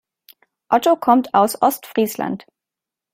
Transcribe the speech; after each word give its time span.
Otto 0.69 0.95
kommt 0.95 1.31
aus 1.35 1.61
Ostfriesland. 1.61 2.47